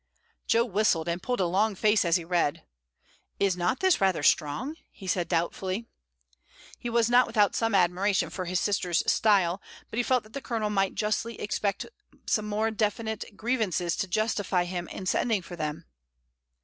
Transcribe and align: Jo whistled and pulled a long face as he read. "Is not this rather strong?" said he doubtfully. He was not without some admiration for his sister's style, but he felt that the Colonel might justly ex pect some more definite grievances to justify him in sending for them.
Jo 0.47 0.65
whistled 0.65 1.07
and 1.07 1.21
pulled 1.21 1.39
a 1.41 1.45
long 1.45 1.75
face 1.75 2.03
as 2.05 2.15
he 2.15 2.25
read. 2.25 2.63
"Is 3.39 3.55
not 3.55 3.81
this 3.81 4.01
rather 4.01 4.23
strong?" 4.23 4.75
said 5.05 5.27
he 5.27 5.29
doubtfully. 5.29 5.85
He 6.79 6.89
was 6.89 7.07
not 7.07 7.27
without 7.27 7.53
some 7.55 7.75
admiration 7.75 8.31
for 8.31 8.45
his 8.45 8.59
sister's 8.59 9.03
style, 9.05 9.61
but 9.91 9.97
he 9.97 10.03
felt 10.03 10.23
that 10.23 10.33
the 10.33 10.41
Colonel 10.41 10.71
might 10.71 10.95
justly 10.95 11.39
ex 11.39 11.59
pect 11.59 11.85
some 12.25 12.47
more 12.47 12.71
definite 12.71 13.37
grievances 13.37 13.95
to 13.97 14.07
justify 14.07 14.63
him 14.63 14.87
in 14.87 15.05
sending 15.05 15.43
for 15.43 15.55
them. 15.55 15.85